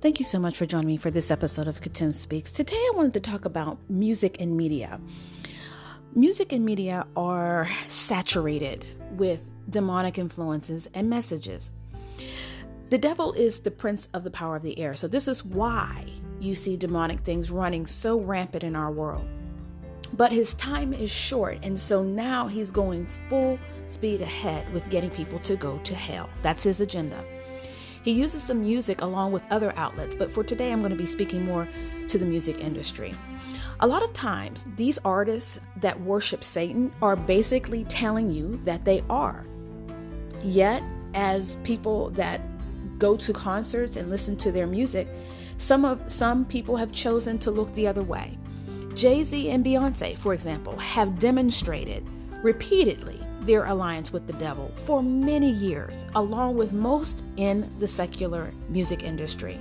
Thank 0.00 0.20
you 0.20 0.24
so 0.24 0.38
much 0.38 0.56
for 0.56 0.64
joining 0.64 0.86
me 0.86 0.96
for 0.96 1.10
this 1.10 1.28
episode 1.28 1.66
of 1.66 1.80
Katim 1.80 2.14
Speaks. 2.14 2.52
Today 2.52 2.76
I 2.76 2.92
wanted 2.94 3.14
to 3.14 3.20
talk 3.20 3.44
about 3.44 3.78
music 3.88 4.40
and 4.40 4.56
media. 4.56 5.00
Music 6.14 6.52
and 6.52 6.64
media 6.64 7.04
are 7.16 7.68
saturated 7.88 8.86
with 9.16 9.40
demonic 9.68 10.16
influences 10.16 10.88
and 10.94 11.10
messages. 11.10 11.70
The 12.90 12.98
devil 12.98 13.32
is 13.32 13.58
the 13.58 13.72
prince 13.72 14.06
of 14.14 14.22
the 14.22 14.30
power 14.30 14.54
of 14.54 14.62
the 14.62 14.78
air. 14.78 14.94
So, 14.94 15.08
this 15.08 15.26
is 15.26 15.44
why 15.44 16.04
you 16.38 16.54
see 16.54 16.76
demonic 16.76 17.22
things 17.22 17.50
running 17.50 17.84
so 17.84 18.20
rampant 18.20 18.62
in 18.62 18.76
our 18.76 18.92
world. 18.92 19.26
But 20.12 20.30
his 20.30 20.54
time 20.54 20.94
is 20.94 21.10
short, 21.10 21.58
and 21.64 21.76
so 21.76 22.04
now 22.04 22.46
he's 22.46 22.70
going 22.70 23.08
full 23.28 23.58
speed 23.88 24.22
ahead 24.22 24.72
with 24.72 24.88
getting 24.90 25.10
people 25.10 25.40
to 25.40 25.56
go 25.56 25.78
to 25.78 25.94
hell. 25.96 26.30
That's 26.40 26.62
his 26.62 26.80
agenda. 26.80 27.24
He 28.02 28.12
uses 28.12 28.44
the 28.44 28.54
music 28.54 29.00
along 29.00 29.32
with 29.32 29.42
other 29.50 29.72
outlets, 29.76 30.14
but 30.14 30.32
for 30.32 30.44
today, 30.44 30.72
I'm 30.72 30.80
going 30.80 30.90
to 30.90 30.96
be 30.96 31.06
speaking 31.06 31.44
more 31.44 31.68
to 32.08 32.18
the 32.18 32.26
music 32.26 32.60
industry. 32.60 33.14
A 33.80 33.86
lot 33.86 34.02
of 34.02 34.12
times, 34.12 34.64
these 34.76 34.98
artists 35.04 35.60
that 35.76 36.00
worship 36.00 36.42
Satan 36.42 36.92
are 37.00 37.16
basically 37.16 37.84
telling 37.84 38.30
you 38.30 38.60
that 38.64 38.84
they 38.84 39.04
are. 39.08 39.44
Yet, 40.42 40.82
as 41.14 41.56
people 41.62 42.10
that 42.10 42.40
go 42.98 43.16
to 43.16 43.32
concerts 43.32 43.96
and 43.96 44.10
listen 44.10 44.36
to 44.38 44.50
their 44.50 44.66
music, 44.66 45.08
some 45.58 45.84
of 45.84 46.12
some 46.12 46.44
people 46.44 46.76
have 46.76 46.92
chosen 46.92 47.38
to 47.38 47.50
look 47.50 47.72
the 47.74 47.86
other 47.86 48.02
way. 48.02 48.38
Jay-Z 48.94 49.48
and 49.50 49.64
Beyonce, 49.64 50.16
for 50.18 50.34
example, 50.34 50.76
have 50.78 51.18
demonstrated 51.18 52.04
repeatedly 52.42 53.20
their 53.48 53.64
alliance 53.64 54.12
with 54.12 54.26
the 54.26 54.34
devil 54.34 54.68
for 54.84 55.02
many 55.02 55.50
years, 55.50 56.04
along 56.14 56.56
with 56.56 56.72
most 56.72 57.24
in 57.36 57.68
the 57.78 57.88
secular 57.88 58.52
music 58.68 59.02
industry. 59.02 59.58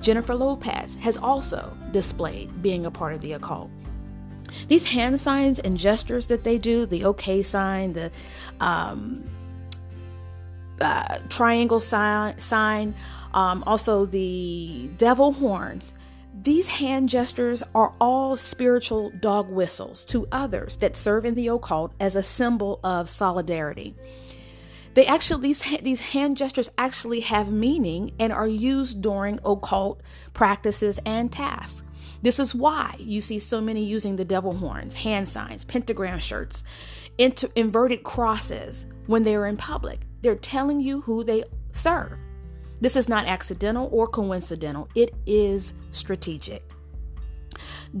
Jennifer 0.00 0.34
Lopez 0.34 0.94
has 0.96 1.16
also 1.16 1.76
displayed 1.90 2.62
being 2.62 2.86
a 2.86 2.90
part 2.90 3.14
of 3.14 3.20
the 3.20 3.32
occult. 3.32 3.70
These 4.68 4.86
hand 4.86 5.20
signs 5.20 5.58
and 5.58 5.76
gestures 5.76 6.26
that 6.26 6.44
they 6.44 6.58
do, 6.58 6.86
the 6.86 7.06
okay 7.06 7.42
sign, 7.42 7.94
the 7.94 8.12
um, 8.60 9.24
uh, 10.80 11.18
triangle 11.28 11.80
sign, 11.80 12.38
sign 12.38 12.94
um, 13.34 13.64
also 13.66 14.04
the 14.04 14.90
devil 14.98 15.32
horns, 15.32 15.92
these 16.34 16.68
hand 16.68 17.08
gestures 17.08 17.62
are 17.74 17.94
all 18.00 18.36
spiritual 18.36 19.10
dog 19.20 19.50
whistles 19.50 20.04
to 20.06 20.28
others 20.30 20.76
that 20.76 20.96
serve 20.96 21.24
in 21.24 21.34
the 21.34 21.48
occult 21.48 21.92
as 21.98 22.14
a 22.14 22.22
symbol 22.22 22.80
of 22.84 23.10
solidarity. 23.10 23.94
They 24.94 25.06
actually 25.06 25.42
these 25.42 25.62
these 25.82 26.00
hand 26.00 26.36
gestures 26.36 26.70
actually 26.78 27.20
have 27.20 27.52
meaning 27.52 28.12
and 28.18 28.32
are 28.32 28.48
used 28.48 29.00
during 29.00 29.38
occult 29.44 30.00
practices 30.34 30.98
and 31.04 31.30
tasks. 31.30 31.82
This 32.22 32.38
is 32.38 32.54
why 32.54 32.96
you 32.98 33.20
see 33.20 33.38
so 33.38 33.60
many 33.60 33.84
using 33.84 34.16
the 34.16 34.24
devil 34.24 34.54
horns, 34.54 34.94
hand 34.94 35.28
signs, 35.28 35.64
pentagram 35.64 36.18
shirts, 36.18 36.64
inter- 37.16 37.50
inverted 37.54 38.02
crosses 38.02 38.86
when 39.06 39.22
they 39.22 39.36
are 39.36 39.46
in 39.46 39.56
public. 39.56 40.00
They're 40.22 40.34
telling 40.34 40.80
you 40.80 41.02
who 41.02 41.22
they 41.22 41.44
serve. 41.72 42.18
This 42.80 42.96
is 42.96 43.08
not 43.08 43.26
accidental 43.26 43.88
or 43.92 44.06
coincidental, 44.06 44.88
it 44.94 45.14
is 45.26 45.74
strategic. 45.90 46.62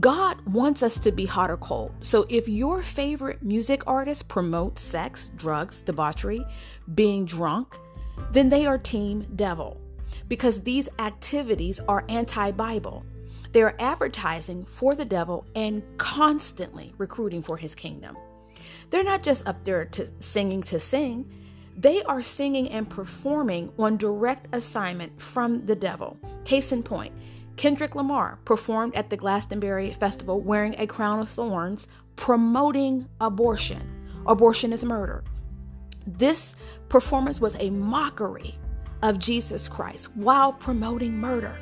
God 0.00 0.44
wants 0.46 0.82
us 0.82 0.98
to 0.98 1.10
be 1.12 1.26
hot 1.26 1.50
or 1.50 1.56
cold. 1.56 1.92
So 2.00 2.26
if 2.28 2.48
your 2.48 2.82
favorite 2.82 3.42
music 3.42 3.82
artist 3.86 4.28
promotes 4.28 4.82
sex, 4.82 5.30
drugs, 5.36 5.82
debauchery, 5.82 6.44
being 6.94 7.24
drunk, 7.24 7.78
then 8.30 8.48
they 8.48 8.66
are 8.66 8.78
team 8.78 9.26
devil 9.34 9.80
because 10.28 10.62
these 10.62 10.88
activities 10.98 11.80
are 11.88 12.04
anti 12.08 12.50
Bible. 12.50 13.04
They 13.52 13.62
are 13.62 13.74
advertising 13.78 14.66
for 14.66 14.94
the 14.94 15.06
devil 15.06 15.46
and 15.54 15.82
constantly 15.96 16.92
recruiting 16.98 17.42
for 17.42 17.56
his 17.56 17.74
kingdom. 17.74 18.16
They're 18.90 19.04
not 19.04 19.22
just 19.22 19.46
up 19.48 19.64
there 19.64 19.86
to 19.86 20.10
singing 20.18 20.62
to 20.64 20.78
sing, 20.78 21.30
they 21.78 22.02
are 22.02 22.22
singing 22.22 22.68
and 22.70 22.90
performing 22.90 23.72
on 23.78 23.96
direct 23.96 24.48
assignment 24.52 25.20
from 25.20 25.64
the 25.66 25.76
devil. 25.76 26.18
Case 26.44 26.72
in 26.72 26.82
point, 26.82 27.14
Kendrick 27.56 27.94
Lamar 27.94 28.40
performed 28.44 28.96
at 28.96 29.10
the 29.10 29.16
Glastonbury 29.16 29.92
Festival 29.92 30.40
wearing 30.40 30.74
a 30.76 30.88
crown 30.88 31.20
of 31.20 31.28
thorns, 31.28 31.86
promoting 32.16 33.06
abortion. 33.20 34.10
Abortion 34.26 34.72
is 34.72 34.84
murder. 34.84 35.22
This 36.04 36.56
performance 36.88 37.40
was 37.40 37.56
a 37.60 37.70
mockery 37.70 38.58
of 39.02 39.20
Jesus 39.20 39.68
Christ 39.68 40.14
while 40.16 40.52
promoting 40.52 41.16
murder. 41.16 41.56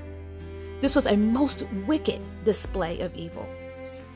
This 0.81 0.95
was 0.95 1.05
a 1.05 1.17
most 1.17 1.65
wicked 1.87 2.23
display 2.45 3.01
of 3.01 3.15
evil. 3.15 3.47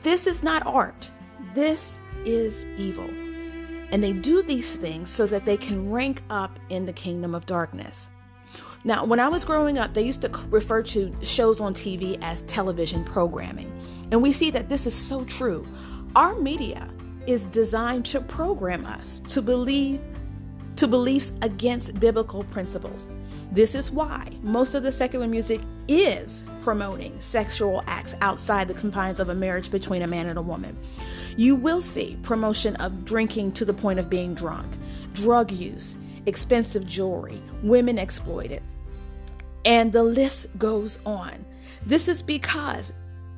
This 0.01 0.25
is 0.25 0.41
not 0.41 0.65
art, 0.65 1.11
this 1.53 1.99
is 2.25 2.65
evil. 2.77 3.30
And 3.91 4.03
they 4.03 4.13
do 4.13 4.41
these 4.41 4.75
things 4.75 5.09
so 5.09 5.25
that 5.27 5.45
they 5.45 5.57
can 5.57 5.91
rank 5.91 6.23
up 6.29 6.59
in 6.69 6.85
the 6.85 6.93
kingdom 6.93 7.35
of 7.35 7.45
darkness. 7.45 8.07
Now, 8.83 9.05
when 9.05 9.19
I 9.19 9.27
was 9.27 9.45
growing 9.45 9.77
up, 9.77 9.93
they 9.93 10.01
used 10.01 10.21
to 10.21 10.29
refer 10.49 10.81
to 10.83 11.15
shows 11.21 11.61
on 11.61 11.73
TV 11.73 12.17
as 12.21 12.41
television 12.43 13.03
programming. 13.03 13.71
And 14.11 14.21
we 14.21 14.31
see 14.33 14.49
that 14.51 14.69
this 14.69 14.87
is 14.87 14.95
so 14.95 15.23
true. 15.25 15.67
Our 16.15 16.35
media 16.35 16.89
is 17.27 17.45
designed 17.45 18.05
to 18.05 18.21
program 18.21 18.85
us 18.85 19.21
to 19.27 19.41
believe 19.41 20.01
to 20.77 20.87
beliefs 20.87 21.31
against 21.43 21.99
biblical 21.99 22.43
principles. 22.45 23.09
This 23.51 23.75
is 23.75 23.91
why 23.91 24.31
most 24.41 24.73
of 24.73 24.81
the 24.81 24.91
secular 24.91 25.27
music 25.27 25.61
is 25.87 26.43
promoting 26.63 27.19
sexual 27.19 27.83
acts 27.87 28.15
outside 28.21 28.67
the 28.67 28.73
confines 28.73 29.19
of 29.19 29.29
a 29.29 29.35
marriage 29.35 29.71
between 29.71 30.01
a 30.01 30.07
man 30.07 30.27
and 30.27 30.37
a 30.37 30.41
woman. 30.41 30.77
You 31.37 31.55
will 31.55 31.81
see 31.81 32.17
promotion 32.23 32.75
of 32.77 33.05
drinking 33.05 33.53
to 33.53 33.65
the 33.65 33.73
point 33.73 33.99
of 33.99 34.09
being 34.09 34.33
drunk, 34.33 34.71
drug 35.13 35.51
use, 35.51 35.97
expensive 36.25 36.85
jewelry, 36.85 37.41
women 37.63 37.97
exploited, 37.97 38.61
and 39.65 39.91
the 39.91 40.03
list 40.03 40.47
goes 40.57 40.99
on. 41.05 41.45
This 41.85 42.07
is 42.07 42.21
because 42.21 42.93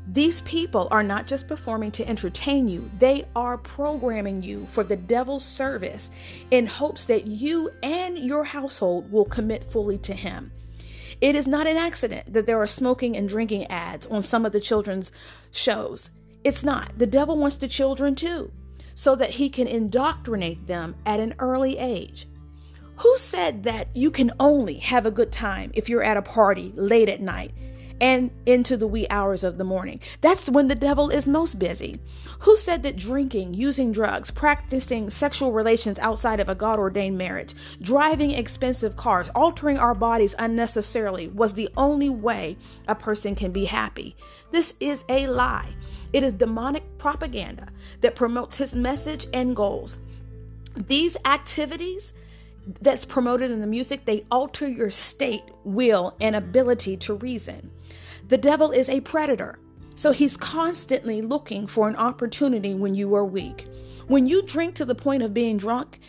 these 0.07 0.41
people 0.41 0.89
are 0.91 1.03
not 1.03 1.27
just 1.27 1.47
performing 1.47 1.91
to 1.91 2.07
entertain 2.07 2.67
you, 2.67 2.89
they 2.99 3.25
are 3.35 3.57
programming 3.57 4.43
you 4.43 4.65
for 4.65 4.83
the 4.83 4.97
devil's 4.97 5.45
service 5.45 6.11
in 6.51 6.67
hopes 6.67 7.05
that 7.05 7.25
you 7.25 7.71
and 7.81 8.17
your 8.17 8.43
household 8.43 9.09
will 9.11 9.25
commit 9.25 9.63
fully 9.63 9.97
to 9.99 10.13
him. 10.13 10.51
It 11.21 11.35
is 11.35 11.47
not 11.47 11.67
an 11.67 11.77
accident 11.77 12.33
that 12.33 12.45
there 12.45 12.61
are 12.61 12.67
smoking 12.67 13.15
and 13.15 13.27
drinking 13.27 13.67
ads 13.67 14.05
on 14.07 14.23
some 14.23 14.45
of 14.45 14.51
the 14.51 14.59
children's 14.59 15.11
shows. 15.51 16.11
It's 16.43 16.63
not. 16.63 16.97
The 16.97 17.07
devil 17.07 17.37
wants 17.37 17.55
the 17.55 17.67
children 17.67 18.15
too, 18.15 18.51
so 18.95 19.15
that 19.15 19.31
he 19.31 19.49
can 19.49 19.67
indoctrinate 19.67 20.67
them 20.67 20.95
at 21.05 21.19
an 21.19 21.35
early 21.39 21.77
age. 21.77 22.27
Who 22.97 23.17
said 23.17 23.63
that 23.63 23.87
you 23.95 24.11
can 24.11 24.31
only 24.39 24.75
have 24.75 25.05
a 25.05 25.11
good 25.11 25.31
time 25.31 25.71
if 25.73 25.89
you're 25.89 26.03
at 26.03 26.17
a 26.17 26.21
party 26.21 26.73
late 26.75 27.09
at 27.09 27.21
night 27.21 27.53
and 28.03 28.29
into 28.45 28.75
the 28.75 28.85
wee 28.85 29.07
hours 29.09 29.45
of 29.45 29.57
the 29.57 29.63
morning? 29.63 29.97
That's 30.19 30.49
when 30.49 30.67
the 30.67 30.75
devil 30.75 31.09
is 31.09 31.25
most 31.25 31.57
busy. 31.57 32.01
Who 32.39 32.57
said 32.57 32.83
that 32.83 32.97
drinking, 32.97 33.53
using 33.53 33.93
drugs, 33.93 34.29
practicing 34.29 35.09
sexual 35.09 35.53
relations 35.53 35.97
outside 35.99 36.41
of 36.41 36.49
a 36.49 36.53
God 36.53 36.79
ordained 36.79 37.17
marriage, 37.17 37.55
driving 37.81 38.31
expensive 38.31 38.97
cars, 38.97 39.29
altering 39.29 39.79
our 39.79 39.95
bodies 39.95 40.35
unnecessarily 40.37 41.29
was 41.29 41.53
the 41.53 41.69
only 41.77 42.09
way 42.09 42.57
a 42.89 42.93
person 42.93 43.35
can 43.35 43.53
be 43.53 43.65
happy? 43.65 44.17
This 44.51 44.73
is 44.81 45.05
a 45.07 45.27
lie. 45.27 45.73
It 46.11 46.23
is 46.23 46.33
demonic 46.33 46.97
propaganda 46.97 47.69
that 48.01 48.17
promotes 48.17 48.57
his 48.57 48.75
message 48.75 49.27
and 49.31 49.55
goals. 49.55 49.97
These 50.75 51.15
activities 51.23 52.11
that's 52.81 53.05
promoted 53.05 53.51
in 53.51 53.61
the 53.61 53.67
music, 53.67 54.05
they 54.05 54.23
alter 54.31 54.67
your 54.67 54.89
state, 54.89 55.43
will, 55.63 56.15
and 56.21 56.35
ability 56.35 56.97
to 56.97 57.15
reason. 57.15 57.71
The 58.27 58.37
devil 58.37 58.71
is 58.71 58.89
a 58.89 59.01
predator, 59.01 59.59
so 59.95 60.11
he's 60.11 60.37
constantly 60.37 61.21
looking 61.21 61.67
for 61.67 61.87
an 61.87 61.95
opportunity 61.95 62.73
when 62.73 62.95
you 62.95 63.13
are 63.15 63.25
weak. 63.25 63.67
When 64.07 64.25
you 64.25 64.41
drink 64.41 64.75
to 64.75 64.85
the 64.85 64.95
point 64.95 65.23
of 65.23 65.33
being 65.33 65.57
drunk 65.57 65.99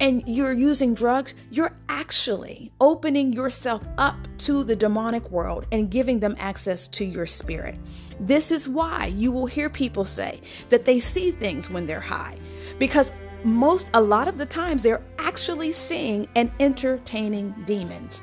and 0.00 0.22
you're 0.26 0.52
using 0.52 0.94
drugs, 0.94 1.34
you're 1.50 1.76
actually 1.88 2.72
opening 2.80 3.32
yourself 3.32 3.82
up 3.96 4.16
to 4.38 4.64
the 4.64 4.76
demonic 4.76 5.30
world 5.30 5.66
and 5.70 5.90
giving 5.90 6.20
them 6.20 6.34
access 6.38 6.88
to 6.88 7.04
your 7.04 7.26
spirit. 7.26 7.78
This 8.20 8.50
is 8.50 8.68
why 8.68 9.06
you 9.06 9.30
will 9.32 9.46
hear 9.46 9.70
people 9.70 10.04
say 10.04 10.40
that 10.68 10.84
they 10.84 11.00
see 11.00 11.30
things 11.30 11.70
when 11.70 11.86
they're 11.86 12.00
high 12.00 12.38
because 12.78 13.10
most 13.44 13.90
a 13.94 14.00
lot 14.00 14.28
of 14.28 14.38
the 14.38 14.46
times 14.46 14.82
they're 14.82 15.02
actually 15.18 15.72
seeing 15.72 16.28
and 16.34 16.50
entertaining 16.60 17.54
demons. 17.66 18.22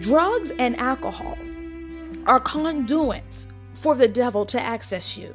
Drugs 0.00 0.52
and 0.58 0.78
alcohol 0.78 1.36
are 2.26 2.40
conduits 2.40 3.46
for 3.74 3.94
the 3.94 4.08
devil 4.08 4.44
to 4.46 4.60
access 4.60 5.16
you. 5.16 5.34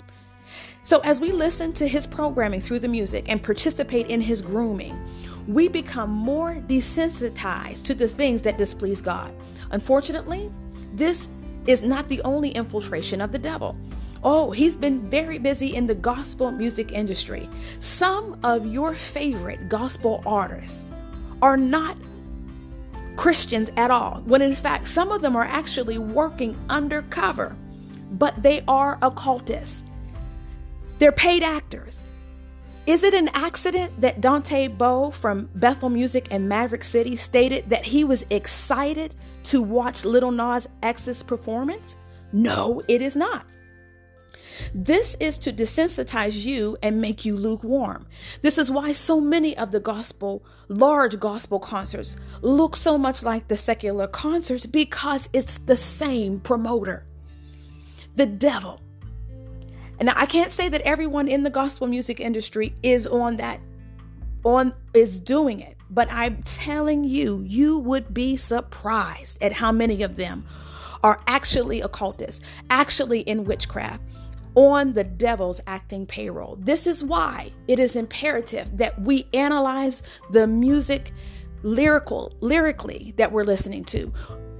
So, 0.83 0.99
as 0.99 1.19
we 1.19 1.31
listen 1.31 1.73
to 1.73 1.87
his 1.87 2.05
programming 2.05 2.61
through 2.61 2.79
the 2.79 2.87
music 2.87 3.25
and 3.27 3.41
participate 3.41 4.07
in 4.07 4.21
his 4.21 4.41
grooming, 4.41 4.95
we 5.47 5.67
become 5.67 6.11
more 6.11 6.55
desensitized 6.67 7.83
to 7.85 7.95
the 7.95 8.07
things 8.07 8.43
that 8.43 8.59
displease 8.59 9.01
God. 9.01 9.33
Unfortunately, 9.71 10.51
this 10.93 11.27
is 11.65 11.81
not 11.81 12.07
the 12.07 12.21
only 12.21 12.49
infiltration 12.49 13.19
of 13.19 13.31
the 13.31 13.39
devil. 13.39 13.75
Oh, 14.27 14.49
he's 14.49 14.75
been 14.75 15.07
very 15.07 15.37
busy 15.37 15.75
in 15.75 15.85
the 15.85 15.93
gospel 15.93 16.49
music 16.49 16.91
industry. 16.91 17.47
Some 17.79 18.39
of 18.43 18.65
your 18.65 18.95
favorite 18.95 19.69
gospel 19.69 20.23
artists 20.25 20.89
are 21.43 21.55
not 21.55 21.95
Christians 23.17 23.69
at 23.77 23.91
all, 23.91 24.23
when 24.25 24.41
in 24.41 24.55
fact, 24.55 24.87
some 24.87 25.11
of 25.11 25.21
them 25.21 25.35
are 25.35 25.43
actually 25.43 25.99
working 25.99 26.57
undercover, 26.69 27.55
but 28.13 28.41
they 28.41 28.63
are 28.67 28.97
occultists. 29.03 29.83
They're 30.97 31.11
paid 31.11 31.43
actors. 31.43 31.99
Is 32.87 33.03
it 33.03 33.13
an 33.13 33.29
accident 33.35 34.01
that 34.01 34.21
Dante 34.21 34.69
Bowe 34.69 35.11
from 35.11 35.49
Bethel 35.53 35.89
Music 35.89 36.29
and 36.31 36.49
Maverick 36.49 36.83
City 36.83 37.15
stated 37.15 37.69
that 37.69 37.85
he 37.85 38.03
was 38.03 38.25
excited 38.31 39.13
to 39.43 39.61
watch 39.61 40.03
Little 40.03 40.31
Nas 40.31 40.67
X's 40.81 41.21
performance? 41.21 41.95
No, 42.33 42.81
it 42.87 43.03
is 43.03 43.15
not. 43.15 43.45
This 44.73 45.15
is 45.19 45.37
to 45.39 45.53
desensitize 45.53 46.45
you 46.45 46.77
and 46.81 47.01
make 47.01 47.25
you 47.25 47.35
lukewarm. 47.35 48.07
This 48.41 48.57
is 48.57 48.71
why 48.71 48.93
so 48.93 49.19
many 49.19 49.57
of 49.57 49.71
the 49.71 49.79
gospel, 49.79 50.43
large 50.67 51.19
gospel 51.19 51.59
concerts 51.59 52.15
look 52.41 52.75
so 52.75 52.97
much 52.97 53.23
like 53.23 53.47
the 53.47 53.57
secular 53.57 54.07
concerts 54.07 54.65
because 54.65 55.29
it's 55.33 55.57
the 55.59 55.77
same 55.77 56.39
promoter. 56.39 57.05
The 58.15 58.25
devil 58.25 58.81
and 59.99 60.09
I 60.09 60.25
can't 60.25 60.51
say 60.51 60.69
that 60.69 60.81
everyone 60.81 61.27
in 61.27 61.43
the 61.43 61.49
gospel 61.49 61.87
music 61.87 62.19
industry 62.19 62.75
is 62.83 63.07
on 63.07 63.37
that 63.37 63.61
on 64.43 64.73
is 64.93 65.19
doing 65.19 65.59
it, 65.59 65.75
but 65.89 66.07
I'm 66.11 66.43
telling 66.43 67.03
you, 67.03 67.41
you 67.41 67.79
would 67.79 68.13
be 68.13 68.37
surprised 68.37 69.41
at 69.41 69.53
how 69.53 69.71
many 69.71 70.03
of 70.03 70.17
them 70.17 70.45
are 71.03 71.19
actually 71.25 71.81
occultists, 71.81 72.45
actually 72.69 73.21
in 73.21 73.45
witchcraft, 73.45 74.03
on 74.55 74.93
the 74.93 75.03
devil's 75.03 75.61
acting 75.67 76.05
payroll. 76.05 76.57
This 76.59 76.87
is 76.87 77.03
why 77.03 77.51
it 77.67 77.79
is 77.79 77.95
imperative 77.95 78.77
that 78.77 78.99
we 79.01 79.27
analyze 79.33 80.01
the 80.31 80.47
music 80.47 81.11
lyrical 81.63 82.33
lyrically 82.41 83.13
that 83.17 83.31
we're 83.31 83.43
listening 83.43 83.83
to. 83.85 84.13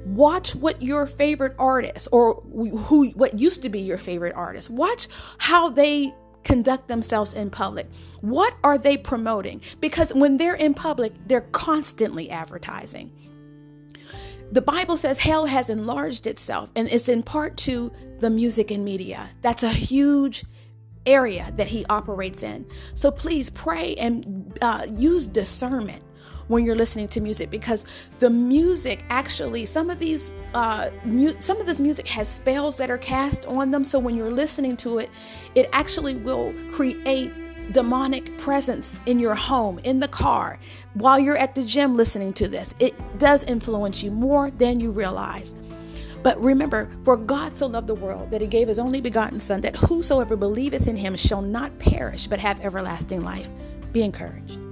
Watch 0.06 0.54
what 0.56 0.82
your 0.82 1.08
favorite 1.08 1.56
artist 1.58 2.08
or 2.12 2.36
who 2.42 3.10
what 3.12 3.40
used 3.40 3.62
to 3.64 3.70
be 3.70 3.80
your 3.80 3.98
favorite 3.98 4.36
artist 4.36 4.70
watch 4.70 5.08
how 5.40 5.70
they 5.70 6.14
conduct 6.44 6.88
themselves 6.88 7.34
in 7.34 7.50
public. 7.50 7.90
What 8.22 8.56
are 8.64 8.78
they 8.78 8.98
promoting? 8.98 9.62
Because 9.80 10.14
when 10.14 10.38
they're 10.38 10.56
in 10.56 10.76
public 10.76 11.14
they're 11.26 11.42
constantly 11.42 12.30
advertising 12.30 13.12
the 14.52 14.62
bible 14.62 14.96
says 14.96 15.20
hell 15.20 15.46
has 15.46 15.70
enlarged 15.70 16.28
itself 16.28 16.70
and 16.76 16.88
it's 16.90 17.10
in 17.10 17.24
part 17.24 17.58
to 17.58 17.92
the 18.20 18.30
music 18.30 18.72
and 18.72 18.84
media. 18.84 19.30
That's 19.42 19.64
a 19.64 19.70
huge 19.70 20.46
area 21.06 21.54
that 21.58 21.68
he 21.68 21.86
operates 21.86 22.44
in. 22.44 22.66
So 22.94 23.12
please 23.12 23.50
pray 23.50 23.96
and 23.96 24.58
uh, 24.62 24.88
use 24.96 25.28
discernment 25.28 26.04
when 26.48 26.64
you're 26.64 26.76
listening 26.76 27.08
to 27.08 27.22
music 27.22 27.50
because 27.50 27.86
the 28.20 28.30
music 28.30 29.04
actually 29.10 29.66
some 29.66 29.90
of 29.90 30.00
these 30.00 30.34
uh, 30.54 30.90
mu- 31.04 31.36
some 31.40 31.60
of 31.60 31.66
this 31.66 31.80
music 31.80 32.08
has 32.08 32.28
spells 32.28 32.78
that 32.78 32.90
are 32.90 32.98
cast 32.98 33.46
on 33.48 33.72
them. 33.72 33.84
So 33.84 34.00
when 34.00 34.16
you're 34.16 34.32
listening 34.32 34.78
to 34.78 35.00
it 35.00 35.10
it 35.56 35.70
actually 35.74 36.16
will 36.16 36.54
create 36.72 37.32
demonic 37.72 38.38
presence 38.38 38.96
in 39.06 39.20
your 39.20 39.36
home 39.36 39.80
in 39.80 40.00
the 40.00 40.08
car 40.08 40.60
while 40.94 41.20
you're 41.20 41.38
at 41.38 41.56
the 41.56 41.64
gym 41.64 41.96
listening 41.96 42.32
to 42.34 42.48
this 42.48 42.74
it 42.80 42.94
does 43.18 43.44
influence 43.44 44.04
you 44.04 44.12
more 44.12 44.52
than 44.52 44.80
you 44.80 44.92
realize 44.92 45.56
but 46.26 46.42
remember, 46.42 46.90
for 47.04 47.18
God 47.18 47.56
so 47.56 47.68
loved 47.68 47.86
the 47.86 47.94
world 47.94 48.32
that 48.32 48.42
he 48.42 48.48
gave 48.48 48.68
his 48.68 48.80
only 48.80 49.00
begotten 49.00 49.38
Son, 49.38 49.62
that 49.62 49.76
whosoever 49.76 50.36
believeth 50.36 50.88
in 50.88 50.96
him 50.96 51.16
shall 51.16 51.44
not 51.44 51.78
perish, 51.78 52.26
but 52.26 52.40
have 52.40 52.66
everlasting 52.66 53.22
life. 53.22 53.52
Be 53.94 54.02
encouraged. 54.02 54.65